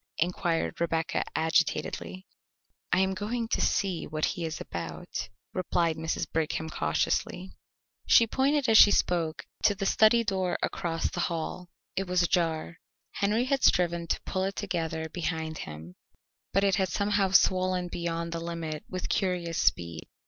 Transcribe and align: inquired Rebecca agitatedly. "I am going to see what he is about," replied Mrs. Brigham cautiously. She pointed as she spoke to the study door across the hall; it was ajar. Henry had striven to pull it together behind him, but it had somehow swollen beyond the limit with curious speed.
inquired 0.17 0.81
Rebecca 0.81 1.21
agitatedly. 1.35 2.25
"I 2.91 3.01
am 3.01 3.13
going 3.13 3.47
to 3.49 3.61
see 3.61 4.07
what 4.07 4.25
he 4.25 4.45
is 4.45 4.59
about," 4.59 5.29
replied 5.53 5.95
Mrs. 5.95 6.25
Brigham 6.27 6.71
cautiously. 6.71 7.51
She 8.07 8.25
pointed 8.25 8.67
as 8.67 8.79
she 8.79 8.89
spoke 8.89 9.45
to 9.61 9.75
the 9.75 9.85
study 9.85 10.23
door 10.23 10.57
across 10.63 11.11
the 11.11 11.19
hall; 11.29 11.69
it 11.95 12.07
was 12.07 12.23
ajar. 12.23 12.79
Henry 13.11 13.45
had 13.45 13.63
striven 13.63 14.07
to 14.07 14.19
pull 14.25 14.43
it 14.45 14.55
together 14.55 15.07
behind 15.07 15.59
him, 15.59 15.93
but 16.51 16.63
it 16.63 16.77
had 16.77 16.89
somehow 16.89 17.29
swollen 17.29 17.87
beyond 17.87 18.31
the 18.31 18.39
limit 18.39 18.83
with 18.89 19.07
curious 19.07 19.59
speed. 19.59 20.09